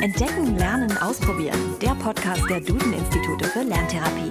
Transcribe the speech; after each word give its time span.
Entdecken, 0.00 0.56
Lernen, 0.56 0.96
Ausprobieren. 0.98 1.58
Der 1.82 1.96
Podcast 1.96 2.48
der 2.48 2.60
Duden-Institute 2.60 3.44
für 3.46 3.64
Lerntherapie. 3.64 4.30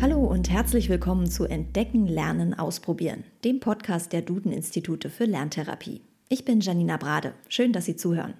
Hallo 0.00 0.24
und 0.24 0.48
herzlich 0.48 0.88
willkommen 0.88 1.30
zu 1.30 1.44
Entdecken, 1.44 2.06
Lernen, 2.06 2.58
Ausprobieren, 2.58 3.24
dem 3.44 3.60
Podcast 3.60 4.14
der 4.14 4.22
Duden-Institute 4.22 5.10
für 5.10 5.26
Lerntherapie. 5.26 6.00
Ich 6.30 6.46
bin 6.46 6.60
Janina 6.60 6.96
Brade. 6.96 7.34
Schön, 7.48 7.74
dass 7.74 7.84
Sie 7.84 7.96
zuhören. 7.96 8.32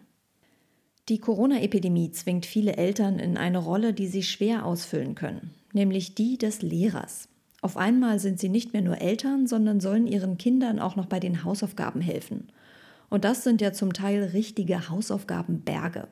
Die 1.11 1.19
Corona-Epidemie 1.19 2.12
zwingt 2.12 2.47
viele 2.47 2.79
Eltern 2.79 3.19
in 3.19 3.37
eine 3.37 3.59
Rolle, 3.59 3.93
die 3.93 4.07
sie 4.07 4.23
schwer 4.23 4.65
ausfüllen 4.65 5.15
können, 5.15 5.51
nämlich 5.75 6.15
die 6.15 6.39
des 6.39 6.62
Lehrers. 6.62 7.29
Auf 7.61 7.77
einmal 7.77 8.19
sind 8.19 8.41
sie 8.41 8.49
nicht 8.49 8.73
mehr 8.73 8.81
nur 8.81 9.03
Eltern, 9.03 9.47
sondern 9.47 9.81
sollen 9.81 10.07
ihren 10.07 10.39
Kindern 10.39 10.79
auch 10.79 10.97
noch 10.97 11.07
bei 11.07 11.21
den 11.21 11.44
Hausaufgaben 11.44 12.00
helfen. 12.00 12.49
Und 13.11 13.25
das 13.25 13.45
sind 13.45 13.61
ja 13.61 13.73
zum 13.73 13.93
Teil 13.93 14.23
richtige 14.32 14.89
Hausaufgabenberge. 14.89 16.09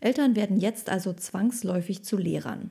Eltern 0.00 0.36
werden 0.36 0.58
jetzt 0.58 0.88
also 0.88 1.12
zwangsläufig 1.12 2.04
zu 2.04 2.16
Lehrern. 2.16 2.70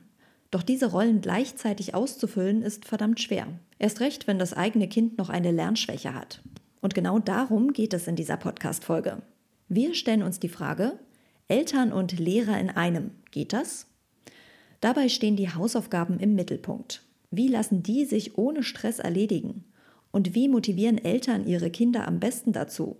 Doch 0.50 0.62
diese 0.62 0.86
Rollen 0.86 1.20
gleichzeitig 1.20 1.94
auszufüllen 1.94 2.62
ist 2.62 2.84
verdammt 2.84 3.20
schwer. 3.20 3.46
Erst 3.78 4.00
recht, 4.00 4.26
wenn 4.26 4.38
das 4.38 4.52
eigene 4.52 4.88
Kind 4.88 5.18
noch 5.18 5.28
eine 5.28 5.50
Lernschwäche 5.50 6.14
hat. 6.14 6.42
Und 6.80 6.94
genau 6.94 7.18
darum 7.18 7.72
geht 7.72 7.92
es 7.92 8.06
in 8.06 8.16
dieser 8.16 8.36
Podcast-Folge. 8.36 9.22
Wir 9.68 9.94
stellen 9.94 10.22
uns 10.22 10.38
die 10.38 10.48
Frage, 10.48 10.98
Eltern 11.48 11.92
und 11.92 12.18
Lehrer 12.18 12.58
in 12.58 12.70
einem, 12.70 13.10
geht 13.30 13.52
das? 13.52 13.86
Dabei 14.80 15.08
stehen 15.08 15.36
die 15.36 15.48
Hausaufgaben 15.52 16.18
im 16.20 16.34
Mittelpunkt. 16.34 17.02
Wie 17.30 17.48
lassen 17.48 17.82
die 17.82 18.04
sich 18.04 18.38
ohne 18.38 18.62
Stress 18.62 18.98
erledigen? 18.98 19.64
Und 20.12 20.34
wie 20.34 20.48
motivieren 20.48 20.98
Eltern 20.98 21.46
ihre 21.46 21.70
Kinder 21.70 22.06
am 22.06 22.20
besten 22.20 22.52
dazu? 22.52 22.96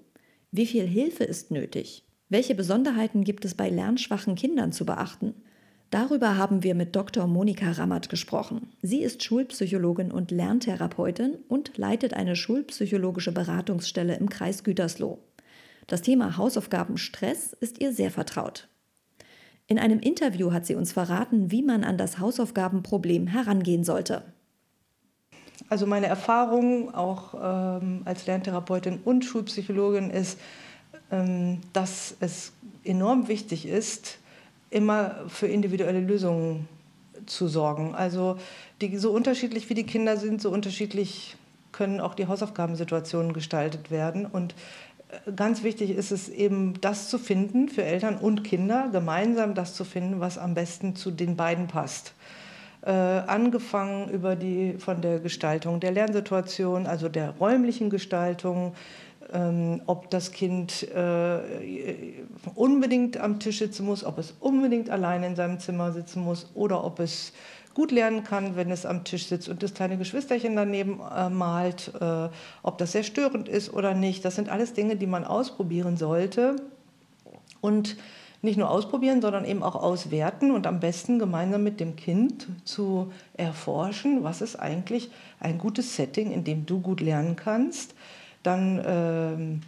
Wie 0.56 0.66
viel 0.66 0.86
Hilfe 0.86 1.24
ist 1.24 1.50
nötig? 1.50 2.04
Welche 2.28 2.54
Besonderheiten 2.54 3.24
gibt 3.24 3.44
es 3.44 3.56
bei 3.56 3.68
lernschwachen 3.68 4.36
Kindern 4.36 4.70
zu 4.70 4.86
beachten? 4.86 5.34
Darüber 5.90 6.36
haben 6.36 6.62
wir 6.62 6.76
mit 6.76 6.94
Dr. 6.94 7.26
Monika 7.26 7.72
Rammert 7.72 8.08
gesprochen. 8.08 8.68
Sie 8.80 9.02
ist 9.02 9.24
Schulpsychologin 9.24 10.12
und 10.12 10.30
Lerntherapeutin 10.30 11.38
und 11.48 11.76
leitet 11.76 12.14
eine 12.14 12.36
schulpsychologische 12.36 13.32
Beratungsstelle 13.32 14.14
im 14.14 14.28
Kreis 14.28 14.62
Gütersloh. 14.62 15.18
Das 15.88 16.02
Thema 16.02 16.36
Hausaufgabenstress 16.36 17.54
ist 17.54 17.80
ihr 17.80 17.92
sehr 17.92 18.12
vertraut. 18.12 18.68
In 19.66 19.80
einem 19.80 19.98
Interview 19.98 20.52
hat 20.52 20.66
sie 20.66 20.76
uns 20.76 20.92
verraten, 20.92 21.50
wie 21.50 21.62
man 21.64 21.82
an 21.82 21.98
das 21.98 22.20
Hausaufgabenproblem 22.20 23.26
herangehen 23.26 23.82
sollte. 23.82 24.22
Also 25.68 25.86
meine 25.86 26.06
Erfahrung 26.06 26.94
auch 26.94 27.34
ähm, 27.80 28.02
als 28.04 28.26
Lerntherapeutin 28.26 29.00
und 29.04 29.24
Schulpsychologin 29.24 30.10
ist, 30.10 30.38
ähm, 31.10 31.60
dass 31.72 32.16
es 32.20 32.52
enorm 32.84 33.28
wichtig 33.28 33.66
ist, 33.66 34.18
immer 34.70 35.24
für 35.28 35.46
individuelle 35.46 36.00
Lösungen 36.00 36.68
zu 37.26 37.48
sorgen. 37.48 37.94
Also 37.94 38.38
die, 38.80 38.96
so 38.98 39.10
unterschiedlich 39.10 39.70
wie 39.70 39.74
die 39.74 39.84
Kinder 39.84 40.16
sind, 40.16 40.42
so 40.42 40.50
unterschiedlich 40.50 41.36
können 41.72 42.00
auch 42.00 42.14
die 42.14 42.26
Hausaufgabensituationen 42.26 43.32
gestaltet 43.32 43.90
werden. 43.90 44.26
Und 44.26 44.54
ganz 45.36 45.62
wichtig 45.62 45.90
ist 45.90 46.12
es 46.12 46.28
eben, 46.28 46.80
das 46.80 47.08
zu 47.08 47.18
finden 47.18 47.68
für 47.68 47.84
Eltern 47.84 48.16
und 48.16 48.44
Kinder, 48.44 48.88
gemeinsam 48.92 49.54
das 49.54 49.74
zu 49.74 49.84
finden, 49.84 50.20
was 50.20 50.38
am 50.38 50.54
besten 50.54 50.96
zu 50.96 51.10
den 51.10 51.36
beiden 51.36 51.66
passt. 51.66 52.14
Äh, 52.86 52.90
angefangen 52.90 54.10
über 54.10 54.36
die, 54.36 54.74
von 54.74 55.00
der 55.00 55.18
Gestaltung 55.18 55.80
der 55.80 55.90
Lernsituation, 55.90 56.86
also 56.86 57.08
der 57.08 57.30
räumlichen 57.30 57.88
Gestaltung, 57.88 58.74
ähm, 59.32 59.80
ob 59.86 60.10
das 60.10 60.32
Kind 60.32 60.86
äh, 60.94 61.38
unbedingt 62.54 63.16
am 63.16 63.40
Tisch 63.40 63.60
sitzen 63.60 63.86
muss, 63.86 64.04
ob 64.04 64.18
es 64.18 64.34
unbedingt 64.38 64.90
alleine 64.90 65.28
in 65.28 65.34
seinem 65.34 65.60
Zimmer 65.60 65.92
sitzen 65.92 66.22
muss 66.22 66.50
oder 66.54 66.84
ob 66.84 67.00
es 67.00 67.32
gut 67.72 67.90
lernen 67.90 68.22
kann, 68.22 68.54
wenn 68.54 68.70
es 68.70 68.84
am 68.84 69.02
Tisch 69.02 69.28
sitzt 69.28 69.48
und 69.48 69.62
das 69.62 69.72
kleine 69.72 69.96
Geschwisterchen 69.96 70.54
daneben 70.54 71.00
äh, 71.00 71.30
malt, 71.30 71.90
äh, 71.98 72.28
ob 72.62 72.76
das 72.76 72.92
sehr 72.92 73.02
störend 73.02 73.48
ist 73.48 73.72
oder 73.72 73.94
nicht. 73.94 74.26
Das 74.26 74.34
sind 74.34 74.50
alles 74.50 74.74
Dinge, 74.74 74.96
die 74.96 75.06
man 75.06 75.24
ausprobieren 75.24 75.96
sollte 75.96 76.56
und 77.62 77.96
nicht 78.44 78.58
nur 78.58 78.70
ausprobieren, 78.70 79.20
sondern 79.20 79.44
eben 79.44 79.62
auch 79.62 79.74
auswerten 79.74 80.50
und 80.50 80.66
am 80.66 80.78
besten 80.78 81.18
gemeinsam 81.18 81.64
mit 81.64 81.80
dem 81.80 81.96
Kind 81.96 82.46
zu 82.64 83.10
erforschen, 83.36 84.22
was 84.22 84.40
ist 84.40 84.56
eigentlich 84.56 85.10
ein 85.40 85.58
gutes 85.58 85.96
Setting, 85.96 86.30
in 86.30 86.44
dem 86.44 86.66
du 86.66 86.80
gut 86.80 87.00
lernen 87.00 87.36
kannst. 87.36 87.94
Dann 88.42 88.82
ähm, 88.86 89.62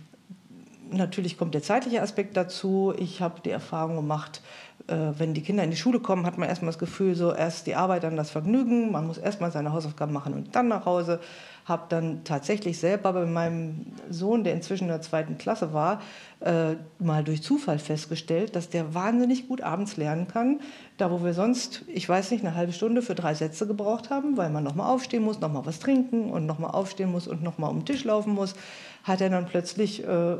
natürlich 0.90 1.38
kommt 1.38 1.54
der 1.54 1.62
zeitliche 1.62 2.02
Aspekt 2.02 2.36
dazu. 2.36 2.92
Ich 2.98 3.20
habe 3.20 3.40
die 3.40 3.50
Erfahrung 3.50 3.96
gemacht, 3.96 4.42
äh, 4.88 4.94
wenn 5.16 5.34
die 5.34 5.42
Kinder 5.42 5.64
in 5.64 5.70
die 5.70 5.76
Schule 5.76 6.00
kommen, 6.00 6.26
hat 6.26 6.38
man 6.38 6.48
erstmal 6.48 6.70
das 6.70 6.78
Gefühl, 6.78 7.14
so 7.14 7.32
erst 7.32 7.66
die 7.66 7.74
Arbeit, 7.74 8.04
dann 8.04 8.16
das 8.16 8.30
Vergnügen. 8.30 8.92
Man 8.92 9.06
muss 9.06 9.18
erstmal 9.18 9.50
seine 9.50 9.72
Hausaufgaben 9.72 10.12
machen 10.12 10.34
und 10.34 10.54
dann 10.54 10.68
nach 10.68 10.84
Hause. 10.84 11.20
Habe 11.66 11.86
dann 11.88 12.22
tatsächlich 12.22 12.78
selber 12.78 13.12
bei 13.12 13.26
meinem 13.26 13.86
Sohn, 14.08 14.44
der 14.44 14.54
inzwischen 14.54 14.84
in 14.84 14.90
der 14.90 15.02
zweiten 15.02 15.36
Klasse 15.36 15.72
war, 15.72 16.00
äh, 16.38 16.76
mal 17.00 17.24
durch 17.24 17.42
Zufall 17.42 17.80
festgestellt, 17.80 18.54
dass 18.54 18.68
der 18.68 18.94
wahnsinnig 18.94 19.48
gut 19.48 19.62
abends 19.62 19.96
lernen 19.96 20.28
kann. 20.28 20.60
Da, 20.96 21.10
wo 21.10 21.24
wir 21.24 21.34
sonst, 21.34 21.82
ich 21.88 22.08
weiß 22.08 22.30
nicht, 22.30 22.44
eine 22.44 22.54
halbe 22.54 22.72
Stunde 22.72 23.02
für 23.02 23.16
drei 23.16 23.34
Sätze 23.34 23.66
gebraucht 23.66 24.10
haben, 24.10 24.36
weil 24.36 24.50
man 24.50 24.62
nochmal 24.62 24.88
aufstehen 24.88 25.24
muss, 25.24 25.40
nochmal 25.40 25.66
was 25.66 25.80
trinken 25.80 26.30
und 26.30 26.46
nochmal 26.46 26.70
aufstehen 26.70 27.10
muss 27.10 27.26
und 27.26 27.42
nochmal 27.42 27.70
um 27.70 27.80
den 27.80 27.86
Tisch 27.86 28.04
laufen 28.04 28.32
muss, 28.32 28.54
hat 29.02 29.20
er 29.20 29.30
dann 29.30 29.46
plötzlich 29.46 30.06
äh, 30.06 30.36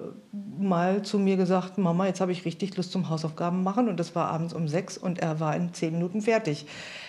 mal 0.58 1.02
zu 1.02 1.18
mir 1.18 1.36
gesagt, 1.36 1.76
Mama, 1.78 2.06
jetzt 2.06 2.20
habe 2.20 2.32
ich 2.32 2.44
richtig 2.44 2.76
Lust 2.76 2.92
zum 2.92 3.08
Hausaufgaben 3.08 3.64
machen. 3.64 3.88
Und 3.88 3.98
das 3.98 4.14
war 4.14 4.28
abends 4.28 4.54
um 4.54 4.68
sechs 4.68 4.96
und 4.96 5.18
er 5.18 5.40
war 5.40 5.56
in 5.56 5.72
zehn 5.72 5.92
Minuten 5.92 6.22
fertig. 6.22 6.66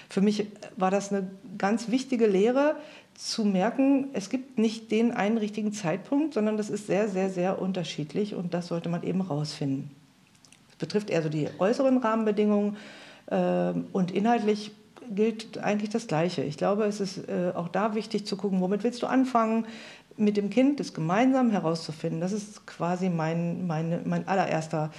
Für 0.10 0.22
mich 0.22 0.48
war 0.78 0.92
das 0.92 1.12
eine 1.12 1.30
ganz 1.58 1.90
wichtige 1.90 2.28
Lehre, 2.28 2.76
zu 3.18 3.44
merken, 3.44 4.10
es 4.14 4.30
gibt 4.30 4.60
nicht 4.60 4.92
den 4.92 5.12
einen 5.12 5.40
richtigen 5.40 5.74
Zeitpunkt, 5.74 6.36
sondern 6.36 6.56
das 6.56 6.70
ist 6.70 6.86
sehr, 6.86 7.10
sehr, 7.10 7.32
sehr 7.32 7.60
unterschiedlich 7.60 8.36
und 8.36 8.54
das 8.54 8.68
sollte 8.68 8.90
man 8.90 9.02
eben 9.02 9.22
rausfinden. 9.22 9.90
Das 10.68 10.76
betrifft 10.78 11.10
eher 11.10 11.24
so 11.24 11.30
die 11.30 11.50
äußeren 11.58 11.98
Rahmenbedingungen 11.98 12.78
äh, 13.26 13.74
und 13.92 14.12
inhaltlich 14.12 14.72
gilt 15.10 15.58
eigentlich 15.58 15.90
das 15.90 16.06
Gleiche. 16.06 16.44
Ich 16.44 16.58
glaube, 16.58 16.84
es 16.84 17.00
ist 17.00 17.28
äh, 17.28 17.54
auch 17.56 17.70
da 17.70 17.96
wichtig 17.96 18.28
zu 18.28 18.38
gucken, 18.38 18.62
womit 18.62 18.84
willst 18.84 19.02
du 19.02 19.08
anfangen, 19.08 19.66
mit 20.16 20.38
dem 20.38 20.52
Kind 20.52 20.80
das 20.80 20.94
gemeinsam 20.94 21.50
herauszufinden. 21.50 22.22
Das 22.22 22.32
ist 22.32 22.68
quasi 22.68 23.10
mein, 23.10 23.66
meine, 23.66 24.02
mein 24.06 24.28
allererster 24.28 24.92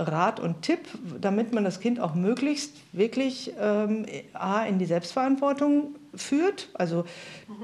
Rat 0.00 0.40
und 0.40 0.62
Tipp, 0.62 0.80
damit 1.20 1.52
man 1.52 1.64
das 1.64 1.80
Kind 1.80 2.00
auch 2.00 2.14
möglichst 2.14 2.72
wirklich 2.92 3.52
ähm, 3.60 4.06
A, 4.32 4.64
in 4.64 4.78
die 4.78 4.86
Selbstverantwortung 4.86 5.94
führt. 6.14 6.68
Also 6.74 7.04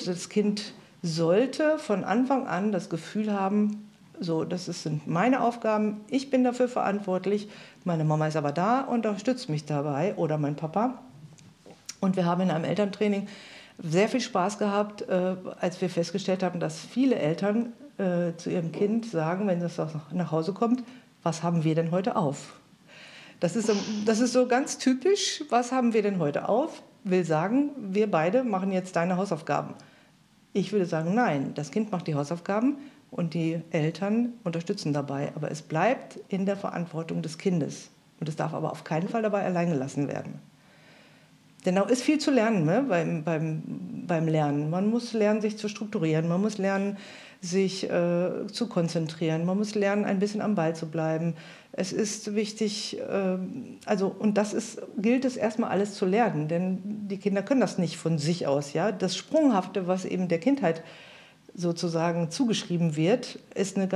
das 0.04 0.28
Kind 0.28 0.74
sollte 1.02 1.78
von 1.78 2.04
Anfang 2.04 2.46
an 2.46 2.72
das 2.72 2.90
Gefühl 2.90 3.32
haben, 3.32 3.88
so, 4.18 4.44
das 4.44 4.66
sind 4.66 5.06
meine 5.06 5.42
Aufgaben, 5.42 6.00
ich 6.08 6.30
bin 6.30 6.42
dafür 6.42 6.68
verantwortlich, 6.68 7.48
meine 7.84 8.04
Mama 8.04 8.26
ist 8.28 8.36
aber 8.36 8.52
da 8.52 8.80
und 8.80 9.06
unterstützt 9.06 9.48
mich 9.48 9.66
dabei 9.66 10.14
oder 10.16 10.38
mein 10.38 10.56
Papa. 10.56 11.02
Und 12.00 12.16
wir 12.16 12.24
haben 12.24 12.42
in 12.42 12.50
einem 12.50 12.64
Elterntraining 12.64 13.28
sehr 13.78 14.08
viel 14.08 14.20
Spaß 14.20 14.58
gehabt, 14.58 15.02
äh, 15.02 15.36
als 15.60 15.80
wir 15.80 15.90
festgestellt 15.90 16.42
haben, 16.42 16.60
dass 16.60 16.80
viele 16.80 17.16
Eltern 17.16 17.72
äh, 17.98 18.34
zu 18.36 18.50
ihrem 18.50 18.72
Kind 18.72 19.06
sagen, 19.06 19.46
wenn 19.46 19.60
es 19.60 19.78
nach 20.12 20.32
Hause 20.32 20.52
kommt, 20.52 20.82
was 21.26 21.42
haben 21.42 21.64
wir 21.64 21.74
denn 21.74 21.90
heute 21.90 22.14
auf? 22.14 22.52
Das 23.40 23.56
ist, 23.56 23.66
so, 23.66 23.74
das 24.04 24.20
ist 24.20 24.32
so 24.32 24.46
ganz 24.46 24.78
typisch, 24.78 25.42
was 25.50 25.72
haben 25.72 25.92
wir 25.92 26.02
denn 26.02 26.20
heute 26.20 26.48
auf? 26.48 26.84
Will 27.02 27.24
sagen, 27.24 27.70
wir 27.76 28.08
beide 28.08 28.44
machen 28.44 28.70
jetzt 28.70 28.94
deine 28.94 29.16
Hausaufgaben. 29.16 29.74
Ich 30.52 30.70
würde 30.70 30.86
sagen, 30.86 31.16
nein, 31.16 31.52
das 31.54 31.72
Kind 31.72 31.90
macht 31.90 32.06
die 32.06 32.14
Hausaufgaben 32.14 32.76
und 33.10 33.34
die 33.34 33.60
Eltern 33.70 34.34
unterstützen 34.44 34.92
dabei. 34.92 35.32
Aber 35.34 35.50
es 35.50 35.62
bleibt 35.62 36.20
in 36.28 36.46
der 36.46 36.56
Verantwortung 36.56 37.22
des 37.22 37.38
Kindes. 37.38 37.90
Und 38.20 38.28
es 38.28 38.36
darf 38.36 38.54
aber 38.54 38.70
auf 38.70 38.84
keinen 38.84 39.08
Fall 39.08 39.22
dabei 39.22 39.44
allein 39.44 39.68
gelassen 39.68 40.06
werden. 40.06 40.38
Denn 41.66 41.74
da 41.74 41.82
ist 41.82 42.02
viel 42.02 42.18
zu 42.18 42.30
lernen 42.30 42.64
ne, 42.64 42.84
beim, 42.88 43.24
beim, 43.24 43.62
beim 44.06 44.28
Lernen. 44.28 44.70
Man 44.70 44.88
muss 44.88 45.12
lernen, 45.12 45.40
sich 45.40 45.58
zu 45.58 45.68
strukturieren. 45.68 46.28
Man 46.28 46.40
muss 46.40 46.58
lernen, 46.58 46.96
sich 47.40 47.90
äh, 47.90 48.46
zu 48.50 48.68
konzentrieren. 48.68 49.44
Man 49.44 49.58
muss 49.58 49.74
lernen, 49.74 50.04
ein 50.04 50.20
bisschen 50.20 50.40
am 50.40 50.54
Ball 50.54 50.74
zu 50.74 50.86
bleiben. 50.86 51.34
Es 51.72 51.92
ist 51.92 52.34
wichtig, 52.34 52.98
äh, 53.00 53.38
also, 53.84 54.14
und 54.16 54.38
das 54.38 54.54
ist, 54.54 54.80
gilt 54.96 55.24
es 55.24 55.36
erstmal 55.36 55.70
alles 55.70 55.94
zu 55.94 56.06
lernen, 56.06 56.48
denn 56.48 56.78
die 57.08 57.18
Kinder 57.18 57.42
können 57.42 57.60
das 57.60 57.78
nicht 57.78 57.96
von 57.96 58.18
sich 58.18 58.46
aus. 58.46 58.72
Ja? 58.72 58.92
Das 58.92 59.16
Sprunghafte, 59.16 59.86
was 59.86 60.04
eben 60.04 60.28
der 60.28 60.38
Kindheit 60.38 60.82
sozusagen 61.54 62.30
zugeschrieben 62.30 62.96
wird, 62.96 63.38
ist 63.54 63.76
eine, 63.76 63.88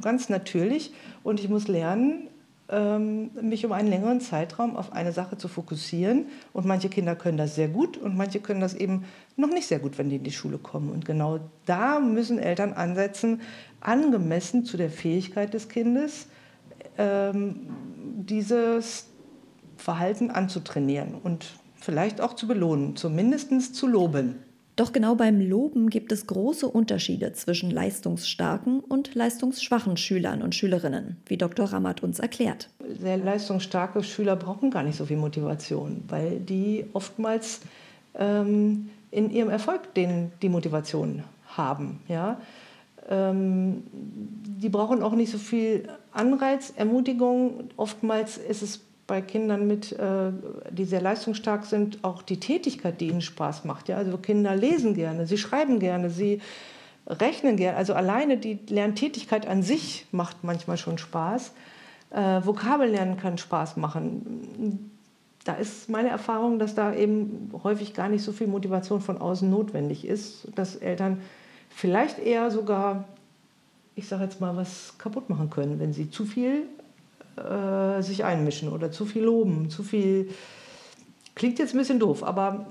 ganz 0.00 0.28
natürlich. 0.28 0.92
Und 1.22 1.40
ich 1.40 1.48
muss 1.48 1.66
lernen, 1.68 2.28
mich 2.70 3.64
um 3.64 3.72
einen 3.72 3.88
längeren 3.88 4.20
Zeitraum 4.20 4.76
auf 4.76 4.92
eine 4.92 5.12
Sache 5.12 5.38
zu 5.38 5.48
fokussieren. 5.48 6.26
Und 6.52 6.66
manche 6.66 6.90
Kinder 6.90 7.16
können 7.16 7.38
das 7.38 7.54
sehr 7.54 7.68
gut 7.68 7.96
und 7.96 8.16
manche 8.16 8.40
können 8.40 8.60
das 8.60 8.74
eben 8.74 9.04
noch 9.36 9.48
nicht 9.48 9.66
sehr 9.66 9.78
gut, 9.78 9.96
wenn 9.96 10.10
die 10.10 10.16
in 10.16 10.24
die 10.24 10.32
Schule 10.32 10.58
kommen. 10.58 10.90
Und 10.90 11.06
genau 11.06 11.40
da 11.64 11.98
müssen 11.98 12.38
Eltern 12.38 12.74
ansetzen, 12.74 13.40
angemessen 13.80 14.66
zu 14.66 14.76
der 14.76 14.90
Fähigkeit 14.90 15.54
des 15.54 15.70
Kindes, 15.70 16.26
ähm, 16.98 17.68
dieses 18.16 19.06
Verhalten 19.78 20.30
anzutrainieren 20.30 21.14
und 21.14 21.46
vielleicht 21.76 22.20
auch 22.20 22.34
zu 22.34 22.46
belohnen, 22.46 22.96
zumindest 22.96 23.74
zu 23.74 23.86
loben. 23.86 24.36
Doch 24.78 24.92
genau 24.92 25.16
beim 25.16 25.40
Loben 25.40 25.90
gibt 25.90 26.12
es 26.12 26.28
große 26.28 26.68
Unterschiede 26.68 27.32
zwischen 27.32 27.68
leistungsstarken 27.68 28.78
und 28.78 29.12
leistungsschwachen 29.16 29.96
Schülern 29.96 30.40
und 30.40 30.54
Schülerinnen, 30.54 31.16
wie 31.26 31.36
Dr. 31.36 31.66
Rammert 31.66 32.04
uns 32.04 32.20
erklärt. 32.20 32.70
Sehr 33.00 33.16
leistungsstarke 33.16 34.04
Schüler 34.04 34.36
brauchen 34.36 34.70
gar 34.70 34.84
nicht 34.84 34.96
so 34.96 35.04
viel 35.04 35.16
Motivation, 35.16 36.04
weil 36.06 36.38
die 36.38 36.84
oftmals 36.92 37.62
ähm, 38.14 38.90
in 39.10 39.32
ihrem 39.32 39.50
Erfolg 39.50 39.94
den, 39.94 40.30
die 40.42 40.48
Motivation 40.48 41.24
haben. 41.48 41.98
Ja? 42.06 42.40
Ähm, 43.08 43.82
die 43.92 44.68
brauchen 44.68 45.02
auch 45.02 45.16
nicht 45.16 45.32
so 45.32 45.38
viel 45.38 45.88
Anreiz, 46.12 46.72
Ermutigung. 46.76 47.70
Oftmals 47.76 48.38
ist 48.38 48.62
es 48.62 48.80
bei 49.08 49.22
Kindern 49.22 49.66
mit, 49.66 49.92
äh, 49.92 50.30
die 50.70 50.84
sehr 50.84 51.00
leistungsstark 51.00 51.64
sind, 51.64 52.04
auch 52.04 52.22
die 52.22 52.38
Tätigkeit, 52.38 53.00
die 53.00 53.08
ihnen 53.08 53.22
Spaß 53.22 53.64
macht. 53.64 53.88
Ja? 53.88 53.96
Also 53.96 54.16
Kinder 54.18 54.54
lesen 54.54 54.94
gerne, 54.94 55.26
sie 55.26 55.38
schreiben 55.38 55.80
gerne, 55.80 56.10
sie 56.10 56.40
rechnen 57.06 57.56
gerne. 57.56 57.76
Also 57.76 57.94
alleine 57.94 58.36
die 58.36 58.58
Lerntätigkeit 58.68 59.48
an 59.48 59.62
sich 59.62 60.06
macht 60.12 60.44
manchmal 60.44 60.76
schon 60.76 60.98
Spaß. 60.98 61.52
Äh, 62.10 62.40
Vokabeln 62.44 63.16
kann 63.16 63.38
Spaß 63.38 63.78
machen. 63.78 64.90
Da 65.44 65.54
ist 65.54 65.88
meine 65.88 66.10
Erfahrung, 66.10 66.58
dass 66.58 66.74
da 66.74 66.94
eben 66.94 67.50
häufig 67.64 67.94
gar 67.94 68.10
nicht 68.10 68.22
so 68.22 68.32
viel 68.32 68.46
Motivation 68.46 69.00
von 69.00 69.16
außen 69.18 69.48
notwendig 69.48 70.06
ist, 70.06 70.48
dass 70.54 70.76
Eltern 70.76 71.22
vielleicht 71.70 72.18
eher 72.18 72.50
sogar, 72.50 73.04
ich 73.94 74.06
sage 74.06 74.24
jetzt 74.24 74.42
mal, 74.42 74.54
was 74.54 74.98
kaputt 74.98 75.30
machen 75.30 75.48
können, 75.48 75.80
wenn 75.80 75.94
sie 75.94 76.10
zu 76.10 76.26
viel 76.26 76.64
äh, 77.38 78.02
sich 78.02 78.24
einmischen 78.24 78.68
oder 78.70 78.90
zu 78.90 79.06
viel 79.06 79.24
loben, 79.24 79.70
zu 79.70 79.82
viel. 79.82 80.30
Klingt 81.34 81.58
jetzt 81.58 81.74
ein 81.74 81.78
bisschen 81.78 82.00
doof, 82.00 82.22
aber 82.24 82.66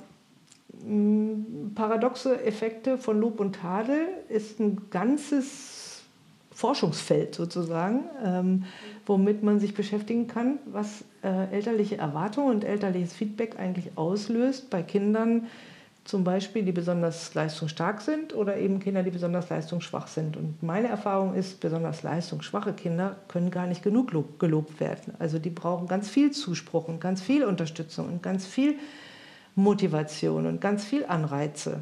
mm, 0.85 1.73
paradoxe 1.75 2.43
Effekte 2.43 2.97
von 2.97 3.19
Lob 3.19 3.39
und 3.39 3.55
Tadel 3.55 4.07
ist 4.29 4.59
ein 4.59 4.89
ganzes 4.89 6.03
Forschungsfeld 6.57 7.35
sozusagen, 7.35 8.05
ähm, 8.25 8.63
womit 9.05 9.43
man 9.43 9.59
sich 9.59 9.75
beschäftigen 9.75 10.27
kann, 10.27 10.57
was 10.65 11.05
äh, 11.23 11.53
elterliche 11.53 11.97
Erwartungen 11.97 12.49
und 12.49 12.63
elterliches 12.63 13.13
Feedback 13.13 13.59
eigentlich 13.59 13.91
auslöst 13.95 14.71
bei 14.71 14.81
Kindern, 14.81 15.45
zum 16.07 16.23
Beispiel, 16.23 16.63
die 16.63 16.71
besonders 16.71 17.33
leistungsstark 17.33 17.99
sind 17.99 18.33
oder 18.33 18.55
eben 18.55 18.79
Kinder, 18.79 19.03
die 19.03 19.11
besonders 19.11 19.49
leistungsschwach 19.49 20.07
sind. 20.07 20.37
Und 20.37 20.63
meine 20.63 20.87
Erfahrung 20.87 21.33
ist, 21.33 21.59
besonders 21.59 22.01
leistungsschwache 22.01 22.71
Kinder 22.71 23.17
können 23.27 23.51
gar 23.51 23.67
nicht 23.67 23.83
genug 23.83 24.39
gelobt 24.39 24.79
werden. 24.79 25.15
Also 25.19 25.37
die 25.37 25.49
brauchen 25.49 25.85
ganz 25.85 26.09
viel 26.09 26.31
Zuspruch 26.31 26.87
und 26.87 27.01
ganz 27.01 27.21
viel 27.21 27.43
Unterstützung 27.43 28.07
und 28.07 28.23
ganz 28.23 28.45
viel 28.45 28.75
Motivation 29.55 30.47
und 30.47 30.61
ganz 30.61 30.85
viel 30.85 31.05
Anreize. 31.05 31.81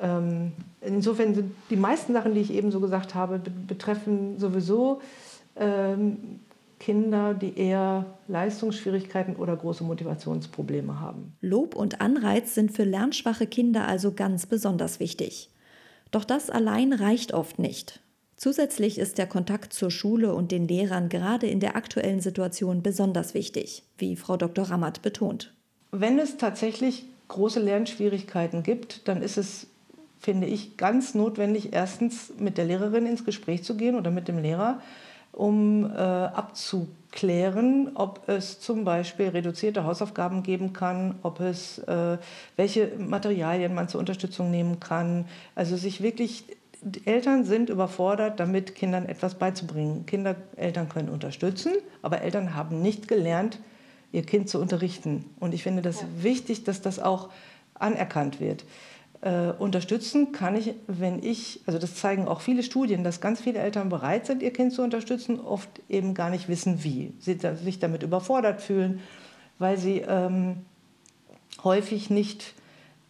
Ähm, 0.00 0.52
insofern 0.80 1.34
sind 1.34 1.52
die 1.68 1.76
meisten 1.76 2.12
Sachen, 2.12 2.34
die 2.34 2.40
ich 2.40 2.52
eben 2.52 2.70
so 2.70 2.78
gesagt 2.78 3.16
habe, 3.16 3.40
betreffen 3.66 4.38
sowieso 4.38 5.00
ähm, 5.56 6.38
Kinder, 6.78 7.34
die 7.34 7.58
eher 7.58 8.06
Leistungsschwierigkeiten 8.28 9.36
oder 9.36 9.56
große 9.56 9.84
Motivationsprobleme 9.84 11.00
haben. 11.00 11.36
Lob 11.40 11.74
und 11.74 12.00
Anreiz 12.00 12.54
sind 12.54 12.72
für 12.72 12.84
lernschwache 12.84 13.46
Kinder 13.46 13.86
also 13.86 14.12
ganz 14.12 14.46
besonders 14.46 15.00
wichtig. 15.00 15.50
Doch 16.10 16.24
das 16.24 16.50
allein 16.50 16.92
reicht 16.92 17.34
oft 17.34 17.58
nicht. 17.58 18.00
Zusätzlich 18.36 18.98
ist 18.98 19.18
der 19.18 19.26
Kontakt 19.26 19.72
zur 19.72 19.90
Schule 19.90 20.32
und 20.32 20.52
den 20.52 20.68
Lehrern 20.68 21.08
gerade 21.08 21.48
in 21.48 21.58
der 21.58 21.74
aktuellen 21.74 22.20
Situation 22.20 22.82
besonders 22.82 23.34
wichtig, 23.34 23.82
wie 23.98 24.14
Frau 24.14 24.36
Dr. 24.36 24.66
Rammert 24.66 25.02
betont. 25.02 25.52
Wenn 25.90 26.18
es 26.20 26.36
tatsächlich 26.36 27.06
große 27.26 27.60
Lernschwierigkeiten 27.60 28.62
gibt, 28.62 29.08
dann 29.08 29.22
ist 29.22 29.38
es, 29.38 29.66
finde 30.20 30.46
ich, 30.46 30.76
ganz 30.76 31.14
notwendig, 31.14 31.72
erstens 31.72 32.32
mit 32.38 32.58
der 32.58 32.66
Lehrerin 32.66 33.06
ins 33.06 33.24
Gespräch 33.24 33.64
zu 33.64 33.76
gehen 33.76 33.96
oder 33.96 34.12
mit 34.12 34.28
dem 34.28 34.38
Lehrer 34.38 34.80
um 35.38 35.84
äh, 35.84 35.96
abzuklären, 35.96 37.92
ob 37.94 38.28
es 38.28 38.58
zum 38.58 38.84
Beispiel 38.84 39.28
reduzierte 39.28 39.84
Hausaufgaben 39.84 40.42
geben 40.42 40.72
kann, 40.72 41.14
ob 41.22 41.38
es 41.38 41.78
äh, 41.78 42.18
welche 42.56 42.90
Materialien 42.98 43.72
man 43.72 43.88
zur 43.88 44.00
Unterstützung 44.00 44.50
nehmen 44.50 44.80
kann. 44.80 45.26
Also 45.54 45.76
sich 45.76 46.02
wirklich 46.02 46.44
Eltern 47.04 47.44
sind 47.44 47.70
überfordert, 47.70 48.40
damit 48.40 48.74
Kindern 48.74 49.06
etwas 49.06 49.36
beizubringen. 49.36 50.06
Kinder, 50.06 50.34
Eltern 50.56 50.88
können 50.88 51.08
unterstützen, 51.08 51.72
aber 52.02 52.22
Eltern 52.22 52.56
haben 52.56 52.82
nicht 52.82 53.06
gelernt, 53.06 53.60
ihr 54.10 54.22
Kind 54.22 54.48
zu 54.48 54.60
unterrichten. 54.60 55.24
Und 55.38 55.54
ich 55.54 55.62
finde 55.62 55.82
das 55.82 56.00
ja. 56.00 56.06
wichtig, 56.20 56.64
dass 56.64 56.82
das 56.82 56.98
auch 56.98 57.30
anerkannt 57.74 58.40
wird. 58.40 58.64
Äh, 59.20 59.50
unterstützen 59.58 60.30
kann 60.30 60.54
ich, 60.54 60.74
wenn 60.86 61.20
ich, 61.24 61.60
also 61.66 61.80
das 61.80 61.96
zeigen 61.96 62.28
auch 62.28 62.40
viele 62.40 62.62
Studien, 62.62 63.02
dass 63.02 63.20
ganz 63.20 63.40
viele 63.40 63.58
Eltern 63.58 63.88
bereit 63.88 64.26
sind, 64.26 64.42
ihr 64.42 64.52
Kind 64.52 64.72
zu 64.72 64.82
unterstützen, 64.82 65.40
oft 65.40 65.68
eben 65.88 66.14
gar 66.14 66.30
nicht 66.30 66.48
wissen, 66.48 66.84
wie. 66.84 67.12
Sie 67.18 67.36
sich 67.62 67.80
damit 67.80 68.04
überfordert 68.04 68.60
fühlen, 68.60 69.00
weil 69.58 69.76
sie 69.76 70.04
ähm, 70.06 70.58
häufig 71.64 72.10
nicht 72.10 72.54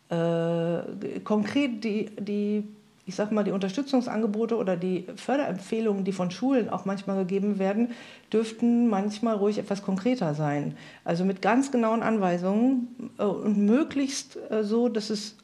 äh, 0.09 1.21
konkret 1.25 1.85
die, 1.85 2.07
die, 2.19 2.67
ich 3.05 3.15
sag 3.15 3.31
mal, 3.31 3.45
die 3.45 3.53
Unterstützungsangebote 3.53 4.57
oder 4.57 4.79
die 4.79 5.05
Förderempfehlungen, 5.17 6.05
die 6.05 6.13
von 6.13 6.31
Schulen 6.31 6.71
auch 6.71 6.87
manchmal 6.87 7.19
gegeben 7.19 7.59
werden, 7.59 7.91
dürften 8.33 8.89
manchmal 8.89 9.37
ruhig 9.37 9.59
etwas 9.59 9.83
konkreter 9.83 10.35
sein. 10.35 10.75
Also 11.05 11.27
mit 11.27 11.43
ganz 11.43 11.71
genauen 11.71 12.03
Anweisungen 12.03 13.11
äh, 13.19 13.25
und 13.25 13.59
möglichst 13.59 14.39
äh, 14.51 14.65
so, 14.65 14.89
dass 14.89 15.11
es 15.11 15.37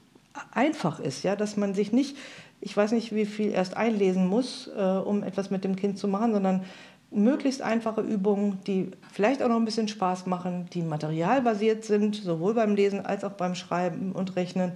einfach 0.52 1.00
ist, 1.00 1.22
ja, 1.22 1.36
dass 1.36 1.56
man 1.56 1.74
sich 1.74 1.92
nicht, 1.92 2.16
ich 2.60 2.76
weiß 2.76 2.92
nicht, 2.92 3.14
wie 3.14 3.26
viel 3.26 3.52
erst 3.52 3.76
einlesen 3.76 4.26
muss, 4.26 4.70
äh, 4.76 4.80
um 4.80 5.22
etwas 5.22 5.50
mit 5.50 5.64
dem 5.64 5.76
Kind 5.76 5.98
zu 5.98 6.08
machen, 6.08 6.32
sondern 6.32 6.64
möglichst 7.10 7.62
einfache 7.62 8.00
Übungen, 8.00 8.58
die 8.66 8.90
vielleicht 9.12 9.42
auch 9.42 9.48
noch 9.48 9.56
ein 9.56 9.64
bisschen 9.64 9.88
Spaß 9.88 10.26
machen, 10.26 10.66
die 10.72 10.82
materialbasiert 10.82 11.84
sind, 11.84 12.16
sowohl 12.16 12.54
beim 12.54 12.74
Lesen 12.74 13.04
als 13.04 13.24
auch 13.24 13.32
beim 13.32 13.54
Schreiben 13.54 14.12
und 14.12 14.36
Rechnen, 14.36 14.72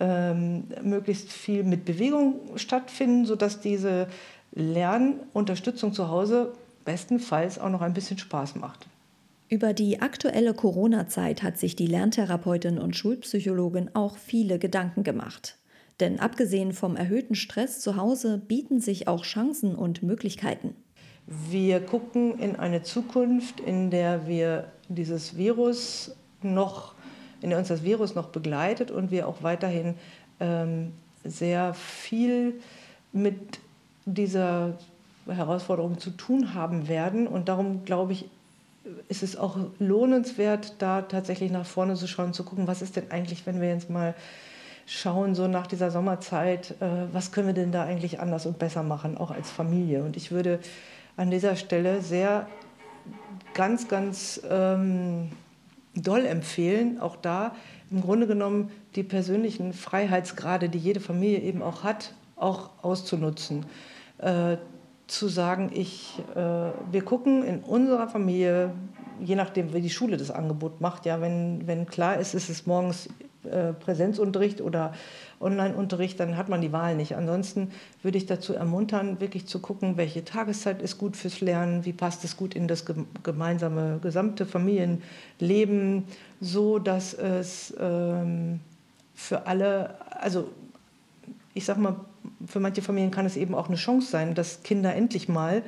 ähm, 0.00 0.64
möglichst 0.82 1.32
viel 1.32 1.64
mit 1.64 1.84
Bewegung 1.84 2.56
stattfinden, 2.56 3.24
sodass 3.24 3.60
diese 3.60 4.08
Lernunterstützung 4.52 5.92
zu 5.92 6.08
Hause 6.08 6.52
bestenfalls 6.84 7.58
auch 7.58 7.70
noch 7.70 7.82
ein 7.82 7.94
bisschen 7.94 8.18
Spaß 8.18 8.56
macht. 8.56 8.86
Über 9.50 9.72
die 9.72 10.02
aktuelle 10.02 10.52
Corona-Zeit 10.52 11.42
hat 11.42 11.56
sich 11.56 11.74
die 11.74 11.86
Lerntherapeutin 11.86 12.78
und 12.78 12.96
Schulpsychologin 12.96 13.90
auch 13.94 14.18
viele 14.18 14.58
Gedanken 14.58 15.04
gemacht. 15.04 15.56
Denn 16.00 16.20
abgesehen 16.20 16.74
vom 16.74 16.96
erhöhten 16.96 17.34
Stress 17.34 17.80
zu 17.80 17.96
Hause 17.96 18.42
bieten 18.46 18.80
sich 18.80 19.08
auch 19.08 19.24
Chancen 19.24 19.74
und 19.74 20.02
Möglichkeiten. 20.02 20.76
Wir 21.26 21.80
gucken 21.80 22.38
in 22.38 22.56
eine 22.56 22.82
Zukunft, 22.82 23.60
in 23.60 23.90
der 23.90 24.26
wir 24.26 24.70
dieses 24.90 25.38
Virus 25.38 26.14
noch, 26.42 26.94
in 27.40 27.48
der 27.48 27.58
uns 27.58 27.68
das 27.68 27.82
Virus 27.82 28.14
noch 28.14 28.28
begleitet 28.28 28.90
und 28.90 29.10
wir 29.10 29.26
auch 29.26 29.42
weiterhin 29.42 29.94
ähm, 30.40 30.92
sehr 31.24 31.72
viel 31.72 32.60
mit 33.12 33.60
dieser 34.04 34.76
Herausforderung 35.26 35.98
zu 35.98 36.10
tun 36.10 36.52
haben 36.52 36.86
werden. 36.86 37.26
Und 37.26 37.48
darum 37.48 37.84
glaube 37.84 38.12
ich, 38.12 38.26
ist 39.08 39.22
es 39.22 39.36
auch 39.36 39.56
lohnenswert, 39.78 40.74
da 40.78 41.02
tatsächlich 41.02 41.50
nach 41.50 41.66
vorne 41.66 41.94
zu 41.94 42.06
schauen, 42.06 42.32
zu 42.32 42.44
gucken, 42.44 42.66
was 42.66 42.82
ist 42.82 42.96
denn 42.96 43.10
eigentlich, 43.10 43.46
wenn 43.46 43.60
wir 43.60 43.68
jetzt 43.68 43.90
mal 43.90 44.14
schauen, 44.86 45.34
so 45.34 45.48
nach 45.48 45.66
dieser 45.66 45.90
Sommerzeit, 45.90 46.74
äh, 46.80 47.12
was 47.12 47.30
können 47.30 47.48
wir 47.48 47.54
denn 47.54 47.72
da 47.72 47.84
eigentlich 47.84 48.20
anders 48.20 48.46
und 48.46 48.58
besser 48.58 48.82
machen, 48.82 49.18
auch 49.18 49.30
als 49.30 49.50
Familie. 49.50 50.02
Und 50.02 50.16
ich 50.16 50.30
würde 50.30 50.60
an 51.16 51.30
dieser 51.30 51.56
Stelle 51.56 52.00
sehr 52.00 52.48
ganz, 53.52 53.88
ganz 53.88 54.40
ähm, 54.48 55.30
doll 55.94 56.24
empfehlen, 56.24 57.00
auch 57.00 57.16
da 57.16 57.54
im 57.90 58.00
Grunde 58.00 58.26
genommen 58.26 58.70
die 58.94 59.02
persönlichen 59.02 59.72
Freiheitsgrade, 59.72 60.68
die 60.68 60.78
jede 60.78 61.00
Familie 61.00 61.40
eben 61.40 61.62
auch 61.62 61.82
hat, 61.82 62.14
auch 62.36 62.70
auszunutzen. 62.82 63.66
Äh, 64.18 64.56
zu 65.08 65.28
sagen, 65.28 65.70
ich, 65.74 66.18
äh, 66.34 66.70
wir 66.92 67.02
gucken 67.04 67.42
in 67.42 67.60
unserer 67.60 68.08
Familie, 68.08 68.70
je 69.20 69.34
nachdem, 69.34 69.74
wie 69.74 69.80
die 69.80 69.90
Schule 69.90 70.16
das 70.16 70.30
Angebot 70.30 70.80
macht, 70.80 71.06
ja, 71.06 71.20
wenn, 71.20 71.66
wenn 71.66 71.86
klar 71.86 72.18
ist, 72.18 72.34
ist 72.34 72.48
es 72.48 72.66
morgens 72.66 73.08
äh, 73.44 73.72
Präsenzunterricht 73.72 74.60
oder 74.60 74.92
Online-Unterricht, 75.40 76.20
dann 76.20 76.36
hat 76.36 76.48
man 76.48 76.60
die 76.60 76.72
Wahl 76.72 76.96
nicht. 76.96 77.16
Ansonsten 77.16 77.70
würde 78.02 78.18
ich 78.18 78.26
dazu 78.26 78.52
ermuntern, 78.52 79.20
wirklich 79.20 79.46
zu 79.46 79.60
gucken, 79.60 79.96
welche 79.96 80.24
Tageszeit 80.24 80.82
ist 80.82 80.98
gut 80.98 81.16
fürs 81.16 81.40
Lernen, 81.40 81.84
wie 81.84 81.92
passt 81.92 82.24
es 82.24 82.36
gut 82.36 82.54
in 82.54 82.68
das 82.68 82.84
gemeinsame 83.22 83.98
gesamte 84.02 84.44
Familienleben, 84.44 86.04
so 86.40 86.78
dass 86.78 87.14
es 87.14 87.74
ähm, 87.80 88.60
für 89.14 89.46
alle, 89.46 89.94
also 90.20 90.48
ich 91.54 91.64
sag 91.64 91.78
mal, 91.78 91.96
für 92.46 92.60
manche 92.60 92.82
Familien 92.82 93.10
kann 93.10 93.26
es 93.26 93.36
eben 93.36 93.54
auch 93.54 93.68
eine 93.68 93.76
Chance 93.76 94.10
sein, 94.10 94.34
dass 94.34 94.62
Kinder 94.62 94.94
endlich 94.94 95.28
mal 95.28 95.62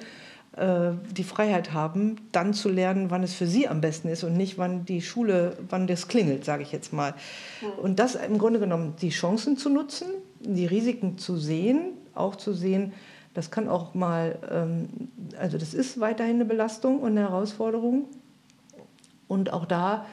äh, 0.56 0.92
die 1.12 1.24
Freiheit 1.24 1.72
haben, 1.72 2.16
dann 2.32 2.54
zu 2.54 2.68
lernen, 2.68 3.10
wann 3.10 3.22
es 3.22 3.34
für 3.34 3.46
sie 3.46 3.68
am 3.68 3.80
besten 3.80 4.08
ist 4.08 4.24
und 4.24 4.34
nicht, 4.34 4.58
wann 4.58 4.84
die 4.84 5.00
Schule, 5.00 5.56
wann 5.68 5.86
das 5.86 6.08
klingelt, 6.08 6.44
sage 6.44 6.62
ich 6.62 6.72
jetzt 6.72 6.92
mal. 6.92 7.14
Und 7.80 7.98
das 7.98 8.16
im 8.16 8.38
Grunde 8.38 8.58
genommen, 8.58 8.94
die 9.00 9.10
Chancen 9.10 9.56
zu 9.56 9.70
nutzen, 9.70 10.08
die 10.40 10.66
Risiken 10.66 11.18
zu 11.18 11.36
sehen, 11.36 11.92
auch 12.14 12.36
zu 12.36 12.52
sehen, 12.52 12.92
das 13.32 13.50
kann 13.50 13.68
auch 13.68 13.94
mal, 13.94 14.38
ähm, 14.50 14.88
also 15.38 15.56
das 15.56 15.72
ist 15.72 16.00
weiterhin 16.00 16.36
eine 16.36 16.44
Belastung 16.44 17.00
und 17.00 17.12
eine 17.12 17.20
Herausforderung. 17.20 18.06
Und 19.28 19.52
auch 19.52 19.66
da 19.66 20.06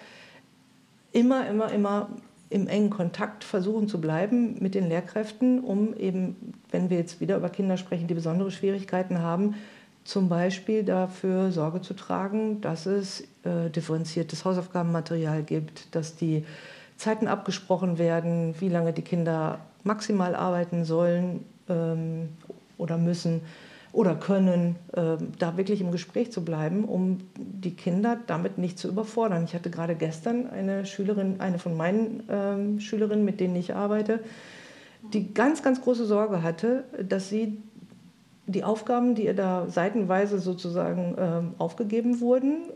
immer, 1.12 1.48
immer, 1.48 1.72
immer 1.72 2.10
im 2.50 2.68
engen 2.68 2.89
Kontakt 2.89 3.44
versuchen 3.44 3.88
zu 3.88 4.00
bleiben 4.00 4.56
mit 4.60 4.75
den 4.75 4.88
Lehrkräften, 4.88 5.60
um 5.60 5.94
eben, 5.96 6.54
wenn 6.72 6.89
wir 6.89 6.98
jetzt 6.98 7.20
wieder 7.20 7.38
über 7.38 7.50
Kinder 7.50 7.77
sprechen, 7.77 8.08
die 8.08 8.13
besondere 8.13 8.51
Schwierigkeiten 8.51 9.20
haben, 9.20 9.56
zum 10.04 10.30
Beispiel 10.30 10.84
dafür 10.84 11.51
Sorge 11.51 11.82
zu 11.82 11.94
tragen, 11.94 12.62
dass 12.62 12.86
es 12.86 13.27
äh, 13.44 13.70
differenziertes 13.70 14.46
Hausaufgabenmaterial 14.46 15.44
gibt, 15.44 15.94
dass 15.94 16.16
die 16.16 16.46
Zeiten 16.96 17.27
abgesprochen 17.27 17.98
werden, 17.98 18.56
wie 18.60 18.70
lange 18.70 18.94
die 18.94 19.01
Kinder 19.01 19.60
maximal 19.84 20.34
arbeiten 20.34 20.86
sollen 20.86 21.44
ähm, 21.68 22.30
oder 22.77 22.98
müssen 22.98 23.42
oder 23.91 24.15
können, 24.15 24.75
äh, 24.94 25.17
da 25.39 25.58
wirklich 25.58 25.82
im 25.82 25.91
Gespräch 25.91 26.32
zu 26.32 26.44
bleiben, 26.44 26.86
um 26.86 27.20
die 27.36 27.75
Kinder 27.75 28.20
damit 28.27 28.58
nicht 28.58 28.77
zu 28.77 28.88
überfordern. 28.88 29.44
Ich 29.46 29.53
hatte 29.53 29.70
gerade 29.70 29.96
gestern 29.96 30.50
eine 30.50 30.86
Schülerin, 30.86 31.39
eine 31.39 31.60
von 31.60 31.75
meinen 31.75 32.24
ähm, 32.29 32.79
Schülerinnen, 32.79 33.25
mit 33.25 33.39
denen 33.39 33.56
ich 33.56 33.74
arbeite, 33.74 34.20
die 35.13 35.34
ganz, 35.34 35.63
ganz 35.63 35.82
große 35.82 36.06
Sorge 36.06 36.44
hatte, 36.44 36.84
dass 37.08 37.29
sie 37.29 37.62
die 38.46 38.63
Aufgaben, 38.63 39.15
die 39.15 39.25
ihr 39.25 39.36
da 39.36 39.67
seitenweise 39.70 40.39
sozusagen 40.39 41.15
äh, 41.17 41.62
aufgegeben 41.62 42.22
wurden 42.22 42.70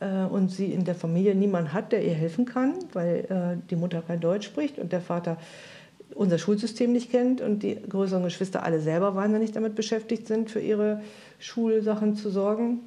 äh, 0.00 0.24
und 0.24 0.50
sie 0.50 0.72
in 0.72 0.84
der 0.84 0.94
Familie 0.94 1.34
niemand 1.34 1.72
hat, 1.72 1.92
der 1.92 2.04
ihr 2.04 2.14
helfen 2.14 2.46
kann, 2.46 2.74
weil 2.92 3.26
äh, 3.28 3.68
die 3.68 3.76
Mutter 3.76 4.02
kein 4.02 4.20
Deutsch 4.20 4.46
spricht 4.46 4.78
und 4.78 4.92
der 4.92 5.02
Vater 5.02 5.36
unser 6.16 6.38
Schulsystem 6.38 6.92
nicht 6.92 7.10
kennt 7.10 7.40
und 7.40 7.62
die 7.62 7.76
größeren 7.76 8.24
Geschwister 8.24 8.62
alle 8.62 8.80
selber 8.80 9.14
wahnsinnig 9.14 9.52
damit 9.52 9.74
beschäftigt 9.74 10.26
sind, 10.26 10.50
für 10.50 10.60
ihre 10.60 11.02
Schulsachen 11.38 12.16
zu 12.16 12.30
sorgen. 12.30 12.80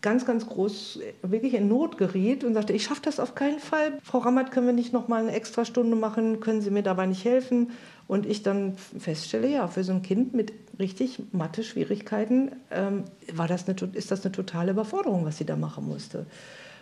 Ganz, 0.00 0.24
ganz 0.24 0.46
groß, 0.46 1.00
wirklich 1.22 1.54
in 1.54 1.66
Not 1.66 1.98
geriet 1.98 2.44
und 2.44 2.54
sagte, 2.54 2.72
ich 2.72 2.84
schaffe 2.84 3.00
das 3.02 3.18
auf 3.18 3.34
keinen 3.34 3.58
Fall. 3.58 3.98
Frau 4.02 4.18
Rammert, 4.18 4.52
können 4.52 4.66
wir 4.66 4.72
nicht 4.72 4.92
noch 4.92 5.08
mal 5.08 5.22
eine 5.22 5.32
extra 5.32 5.64
Stunde 5.64 5.96
machen? 5.96 6.38
Können 6.38 6.60
Sie 6.60 6.70
mir 6.70 6.84
dabei 6.84 7.06
nicht 7.06 7.24
helfen? 7.24 7.70
Und 8.06 8.24
ich 8.24 8.42
dann 8.42 8.76
feststelle, 8.76 9.48
ja, 9.48 9.66
für 9.66 9.82
so 9.82 9.92
ein 9.92 10.02
Kind 10.02 10.34
mit 10.34 10.52
richtig 10.78 11.20
Mathe-Schwierigkeiten 11.32 12.52
ähm, 12.70 13.04
war 13.34 13.48
das 13.48 13.68
eine, 13.68 13.76
ist 13.92 14.10
das 14.12 14.24
eine 14.24 14.32
totale 14.32 14.70
Überforderung, 14.70 15.24
was 15.24 15.38
sie 15.38 15.44
da 15.44 15.56
machen 15.56 15.86
musste. 15.86 16.26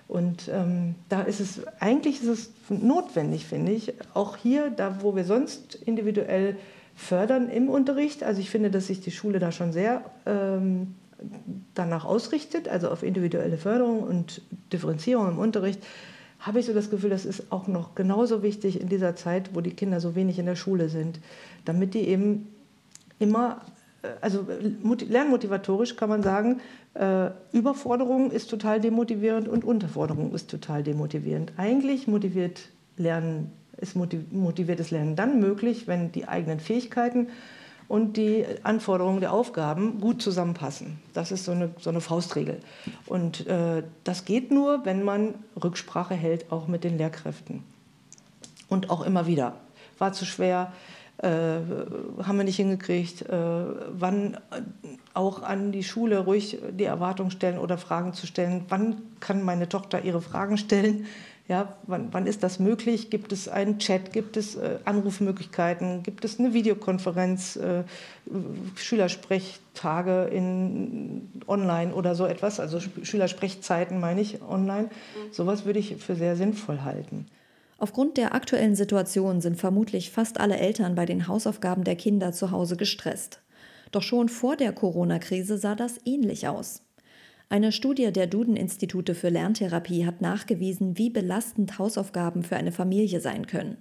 Und 0.09 0.49
ähm, 0.53 0.95
da 1.09 1.23
ist 1.23 1.41
es, 1.41 1.67
eigentlich 1.81 2.23
ist 2.23 2.29
es 2.29 2.51
notwendig, 2.69 3.47
finde 3.47 3.73
ich, 3.73 3.95
auch 4.15 4.37
hier, 4.37 4.71
da 4.71 5.03
wo 5.03 5.17
wir 5.17 5.25
sonst 5.25 5.75
individuell 5.75 6.57
fördern 6.95 7.49
im 7.49 7.69
Unterricht, 7.69 8.23
also 8.23 8.41
ich 8.41 8.51
finde, 8.51 8.71
dass 8.71 8.87
sich 8.87 9.01
die 9.01 9.11
Schule 9.11 9.39
da 9.39 9.53
schon 9.53 9.73
sehr 9.73 10.05
ähm, 10.25 10.95
danach 11.75 12.05
ausrichtet, 12.05 12.69
also 12.69 12.89
auf 12.89 13.03
individuelle 13.03 13.59
Förderung 13.59 14.03
und 14.03 14.43
Differenzierung 14.73 15.29
im 15.29 15.39
Unterricht, 15.39 15.83
habe 16.39 16.61
ich 16.61 16.67
so 16.67 16.73
das 16.73 16.91
Gefühl, 16.91 17.11
das 17.11 17.25
ist 17.25 17.51
auch 17.51 17.67
noch 17.67 17.95
genauso 17.95 18.43
wichtig 18.43 18.81
in 18.81 18.89
dieser 18.89 19.17
Zeit, 19.17 19.51
wo 19.55 19.61
die 19.61 19.73
Kinder 19.73 20.01
so 20.01 20.15
wenig 20.15 20.39
in 20.39 20.47
der 20.47 20.57
Schule 20.57 20.89
sind, 20.89 21.19
damit 21.65 21.95
die 21.95 22.07
eben 22.09 22.49
immer, 23.19 23.63
also 24.21 24.47
lernmotivatorisch 25.09 25.97
kann 25.97 26.09
man 26.09 26.23
sagen, 26.23 26.61
äh, 26.95 27.31
Überforderung 27.53 28.31
ist 28.31 28.49
total 28.49 28.81
demotivierend 28.81 29.49
und 29.49 29.65
Unterforderung 29.65 30.35
ist 30.35 30.51
total 30.51 30.83
demotivierend. 30.83 31.53
Eigentlich 31.57 32.07
motiviert 32.07 32.69
Lernen, 32.97 33.53
ist 33.77 33.97
motiviertes 33.97 34.91
Lernen 34.91 35.17
dann 35.17 35.41
möglich, 35.41 35.87
wenn 35.87 36.13
die 36.13 36.29
eigenen 36.29 36.61
Fähigkeiten 36.61 37.29
und 37.89 38.17
die 38.17 38.45
Anforderungen 38.63 39.21
der 39.21 39.33
Aufgaben 39.33 40.01
gut 40.01 40.21
zusammenpassen. 40.21 40.99
Das 41.13 41.31
ist 41.31 41.45
so 41.45 41.53
eine, 41.53 41.71
so 41.79 41.91
eine 41.91 42.01
Faustregel. 42.01 42.61
Und 43.07 43.47
äh, 43.47 43.83
das 44.05 44.25
geht 44.25 44.51
nur, 44.51 44.85
wenn 44.85 45.03
man 45.03 45.35
Rücksprache 45.63 46.15
hält, 46.15 46.51
auch 46.51 46.67
mit 46.67 46.85
den 46.85 46.99
Lehrkräften. 46.99 47.63
Und 48.69 48.91
auch 48.91 49.03
immer 49.07 49.27
wieder. 49.27 49.55
War 49.99 50.13
zu 50.13 50.25
schwer, 50.25 50.73
äh, 51.18 51.28
haben 51.28 52.37
wir 52.37 52.44
nicht 52.44 52.56
hingekriegt. 52.56 53.23
Äh, 53.23 53.32
wann 53.32 54.37
auch 55.14 55.42
an 55.42 55.73
die 55.73 55.82
Schule 55.82 56.18
ruhig 56.18 56.58
die 56.73 56.85
Erwartung 56.85 57.30
stellen 57.30 57.58
oder 57.58 57.78
Fragen 57.78 58.12
zu 58.12 58.26
stellen. 58.26 58.64
Wann 58.68 59.02
kann 59.20 59.42
meine 59.42 59.68
Tochter 59.68 60.04
ihre 60.04 60.20
Fragen 60.20 60.58
stellen? 60.58 61.06
Ja, 61.49 61.76
wann, 61.87 62.08
wann 62.12 62.26
ist 62.26 62.42
das 62.42 62.58
möglich? 62.58 63.08
Gibt 63.08 63.32
es 63.32 63.49
einen 63.49 63.78
Chat? 63.78 64.12
Gibt 64.12 64.37
es 64.37 64.56
äh, 64.56 64.78
Anrufmöglichkeiten? 64.85 66.02
Gibt 66.02 66.25
es 66.25 66.40
eine 66.40 66.52
Videokonferenz? 66.52 67.56
Äh, 67.56 67.85
Schülersprechtage 68.75 70.25
in 70.25 71.30
online 71.46 71.94
oder 71.94 72.16
so 72.16 72.26
etwas? 72.26 72.58
Also 72.58 72.80
Schülersprechzeiten 72.80 74.00
meine 74.00 74.20
ich 74.20 74.42
online. 74.42 74.85
Mhm. 74.85 75.32
Sowas 75.32 75.64
würde 75.64 75.78
ich 75.78 75.96
für 75.96 76.16
sehr 76.16 76.35
sinnvoll 76.35 76.80
halten. 76.82 77.26
Aufgrund 77.78 78.16
der 78.16 78.35
aktuellen 78.35 78.75
Situation 78.75 79.40
sind 79.40 79.56
vermutlich 79.56 80.11
fast 80.11 80.40
alle 80.40 80.56
Eltern 80.56 80.95
bei 80.95 81.04
den 81.04 81.28
Hausaufgaben 81.28 81.85
der 81.85 81.97
Kinder 81.97 82.33
zu 82.33 82.50
Hause 82.50 82.76
gestresst. 82.76 83.40
Doch 83.92 84.02
schon 84.02 84.28
vor 84.28 84.56
der 84.56 84.73
Corona-Krise 84.73 85.59
sah 85.59 85.75
das 85.75 85.99
ähnlich 86.04 86.49
aus. 86.49 86.83
Eine 87.49 87.71
Studie 87.71 88.11
der 88.12 88.26
Duden-Institute 88.26 89.14
für 89.14 89.28
Lerntherapie 89.28 90.04
hat 90.04 90.21
nachgewiesen, 90.21 90.99
wie 90.99 91.11
belastend 91.11 91.78
Hausaufgaben 91.78 92.42
für 92.42 92.56
eine 92.56 92.73
Familie 92.73 93.21
sein 93.21 93.47
können. 93.47 93.76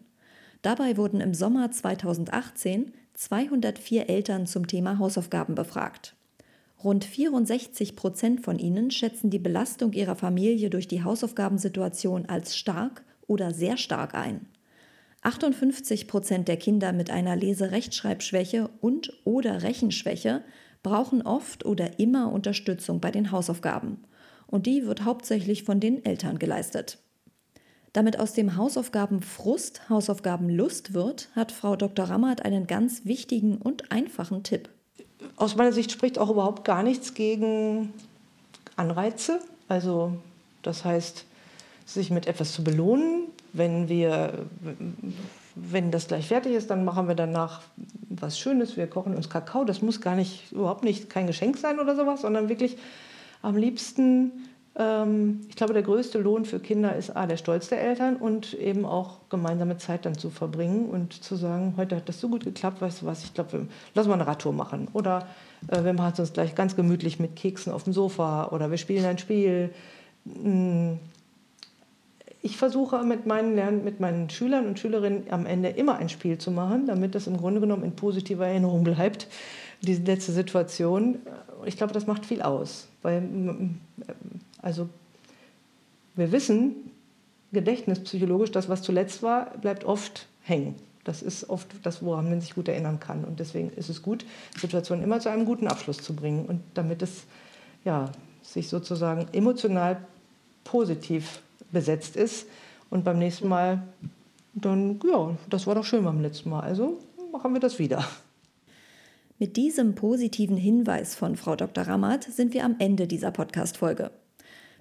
Dabei 0.61 0.97
wurden 0.97 1.21
im 1.21 1.33
Sommer 1.33 1.71
2018 1.71 2.93
204 3.15 4.09
Eltern 4.09 4.45
zum 4.45 4.67
Thema 4.67 4.99
Hausaufgaben 4.99 5.55
befragt. 5.55 6.15
Rund 6.83 7.05
64 7.05 7.95
Prozent 7.95 8.41
von 8.41 8.59
ihnen 8.59 8.91
schätzen 8.91 9.29
die 9.29 9.39
Belastung 9.39 9.93
ihrer 9.93 10.15
Familie 10.15 10.69
durch 10.69 10.87
die 10.87 11.03
Hausaufgabensituation 11.03 12.27
als 12.27 12.57
stark 12.57 13.03
oder 13.27 13.51
sehr 13.51 13.77
stark 13.77 14.15
ein. 14.15 14.47
58 15.21 16.07
Prozent 16.07 16.47
der 16.47 16.57
Kinder 16.57 16.93
mit 16.93 17.09
einer 17.09 17.35
Lese-Rechtschreibschwäche 17.35 18.69
und 18.81 19.11
oder 19.23 19.63
Rechenschwäche 19.63 20.43
brauchen 20.83 21.23
oft 21.23 21.65
oder 21.65 21.99
immer 21.99 22.31
Unterstützung 22.31 22.99
bei 22.99 23.09
den 23.09 23.31
Hausaufgaben. 23.31 24.03
Und 24.45 24.67
die 24.67 24.85
wird 24.85 25.03
hauptsächlich 25.03 25.63
von 25.63 25.79
den 25.79 26.05
Eltern 26.05 26.37
geleistet. 26.37 26.99
Damit 27.91 28.19
aus 28.19 28.33
dem 28.33 28.55
Hausaufgabenfrust 28.55 29.89
Hausaufgabenlust 29.89 30.93
wird, 30.93 31.29
hat 31.35 31.51
Frau 31.51 31.75
Dr. 31.75 32.05
Rammert 32.05 32.45
einen 32.45 32.67
ganz 32.67 33.05
wichtigen 33.05 33.57
und 33.57 33.91
einfachen 33.91 34.43
Tipp. 34.43 34.69
Aus 35.37 35.55
meiner 35.55 35.71
Sicht 35.71 35.91
spricht 35.91 36.19
auch 36.19 36.29
überhaupt 36.29 36.65
gar 36.65 36.83
nichts 36.83 37.13
gegen 37.13 37.93
Anreize. 38.75 39.39
Also 39.67 40.17
das 40.61 40.85
heißt, 40.85 41.25
sich 41.85 42.11
mit 42.11 42.27
etwas 42.27 42.53
zu 42.53 42.63
belohnen, 42.63 43.27
wenn 43.53 43.87
wir 43.87 44.47
wenn 45.55 45.89
das 45.89 46.07
gleich 46.07 46.27
fertig 46.27 46.53
ist, 46.53 46.69
dann 46.69 46.83
machen 46.83 47.07
wir 47.07 47.15
danach 47.15 47.61
was 48.09 48.37
Schönes. 48.37 48.75
Wir 48.75 48.87
kochen 48.87 49.15
uns 49.15 49.29
Kakao. 49.29 49.63
Das 49.63 49.81
muss 49.81 50.01
gar 50.01 50.15
nicht, 50.15 50.51
überhaupt 50.51 50.83
nicht 50.83 51.09
kein 51.09 51.27
Geschenk 51.27 51.57
sein 51.57 51.79
oder 51.79 51.95
sowas, 51.95 52.21
sondern 52.21 52.49
wirklich 52.49 52.77
am 53.41 53.55
liebsten, 53.55 54.33
ähm, 54.77 55.41
ich 55.47 55.55
glaube, 55.55 55.73
der 55.73 55.83
größte 55.83 56.19
Lohn 56.19 56.43
für 56.43 56.59
Kinder 56.59 56.95
ist 56.95 57.15
A, 57.15 57.25
der 57.25 57.37
Stolz 57.37 57.69
der 57.69 57.81
Eltern 57.81 58.17
und 58.17 58.53
eben 58.53 58.85
auch 58.85 59.19
gemeinsame 59.29 59.77
Zeit 59.77 60.05
dann 60.05 60.17
zu 60.17 60.29
verbringen 60.29 60.89
und 60.89 61.13
zu 61.13 61.37
sagen, 61.37 61.75
heute 61.77 61.95
hat 61.95 62.09
das 62.09 62.19
so 62.19 62.27
gut 62.27 62.43
geklappt, 62.43 62.81
weißt 62.81 63.03
du 63.03 63.05
was, 63.05 63.23
ich 63.23 63.33
glaube, 63.33 63.67
lass 63.93 64.07
mal 64.07 64.15
eine 64.15 64.27
Radtour 64.27 64.51
machen. 64.51 64.89
Oder 64.91 65.27
äh, 65.69 65.85
wir 65.85 65.93
machen 65.93 66.11
es 66.13 66.19
uns 66.19 66.33
gleich 66.33 66.53
ganz 66.53 66.75
gemütlich 66.75 67.17
mit 67.17 67.37
Keksen 67.37 67.71
auf 67.71 67.85
dem 67.85 67.93
Sofa 67.93 68.49
oder 68.49 68.71
wir 68.71 68.77
spielen 68.77 69.05
ein 69.05 69.17
Spiel. 69.17 69.73
Hm 70.25 70.99
ich 72.45 72.57
versuche 72.57 73.03
mit 73.03 73.25
meinen, 73.25 73.55
Lern 73.55 73.83
mit 73.83 73.99
meinen 73.99 74.29
Schülern 74.29 74.67
und 74.67 74.77
Schülerinnen 74.77 75.23
am 75.31 75.47
Ende 75.47 75.69
immer 75.69 75.95
ein 75.97 76.09
Spiel 76.09 76.37
zu 76.37 76.51
machen, 76.51 76.85
damit 76.85 77.15
das 77.15 77.25
im 77.25 77.37
Grunde 77.37 77.59
genommen 77.59 77.83
in 77.83 77.95
positiver 77.95 78.45
Erinnerung 78.45 78.83
bleibt, 78.83 79.27
diese 79.81 80.03
letzte 80.03 80.31
Situation. 80.31 81.17
Ich 81.65 81.75
glaube, 81.75 81.91
das 81.91 82.05
macht 82.05 82.23
viel 82.23 82.43
aus, 82.43 82.87
weil 83.01 83.27
also 84.61 84.87
wir 86.15 86.31
wissen, 86.31 86.75
gedächtnispsychologisch, 87.51 88.51
das, 88.51 88.69
was 88.69 88.83
zuletzt 88.83 89.23
war, 89.23 89.57
bleibt 89.57 89.83
oft 89.83 90.27
hängen. 90.43 90.75
Das 91.03 91.23
ist 91.23 91.49
oft 91.49 91.67
das, 91.81 92.03
woran 92.03 92.29
man 92.29 92.41
sich 92.41 92.53
gut 92.53 92.67
erinnern 92.67 92.99
kann. 92.99 93.23
Und 93.23 93.39
deswegen 93.39 93.71
ist 93.71 93.89
es 93.89 94.03
gut, 94.03 94.23
Situationen 94.59 95.03
immer 95.03 95.19
zu 95.19 95.29
einem 95.29 95.45
guten 95.45 95.67
Abschluss 95.67 95.97
zu 95.97 96.15
bringen. 96.15 96.45
Und 96.45 96.61
damit 96.75 97.01
es 97.01 97.23
ja, 97.83 98.11
sich 98.43 98.69
sozusagen 98.69 99.27
emotional 99.33 99.97
positiv 100.63 101.41
besetzt 101.71 102.15
ist. 102.15 102.47
Und 102.89 103.03
beim 103.03 103.19
nächsten 103.19 103.47
Mal 103.47 103.83
dann, 104.53 104.99
ja, 105.05 105.37
das 105.49 105.67
war 105.67 105.75
doch 105.75 105.83
schön 105.83 106.03
beim 106.03 106.21
letzten 106.21 106.49
Mal. 106.49 106.61
Also 106.61 106.99
machen 107.31 107.53
wir 107.53 107.59
das 107.59 107.77
wieder. 107.79 108.05
Mit 109.37 109.57
diesem 109.57 109.95
positiven 109.95 110.55
Hinweis 110.55 111.13
von 111.13 111.35
Frau 111.35 111.57
Dr. 111.57 111.85
Rammert 111.85 112.23
sind 112.23 112.53
wir 112.53 112.63
am 112.63 112.77
Ende 112.79 113.05
dieser 113.05 113.31
Podcast-Folge. 113.31 114.11